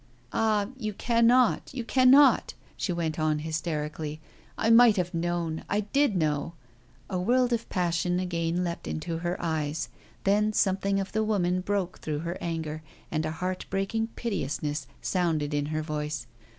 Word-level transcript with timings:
"Ah, 0.33 0.67
you 0.79 0.93
cannot 0.93 1.69
you 1.75 1.83
cannot," 1.83 2.55
she 2.75 2.91
went 2.91 3.19
on 3.19 3.37
hysterically. 3.37 4.19
"I 4.57 4.71
might 4.71 4.97
have 4.97 5.13
known, 5.13 5.63
I 5.69 5.81
did 5.81 6.15
know." 6.15 6.53
A 7.07 7.19
world 7.19 7.53
of 7.53 7.69
passion 7.69 8.19
again 8.19 8.63
leapt 8.63 8.87
into 8.87 9.19
her 9.19 9.37
eyes. 9.39 9.89
Then 10.23 10.53
something 10.53 10.99
of 10.99 11.11
the 11.11 11.23
woman 11.23 11.61
broke 11.61 11.99
through 11.99 12.21
her 12.21 12.39
anger, 12.41 12.81
and 13.11 13.27
a 13.27 13.31
heart 13.31 13.67
breaking 13.69 14.07
piteousness 14.15 14.87
sounded 15.03 15.53
in 15.53 15.67
her 15.67 15.83
voice. 15.83 16.25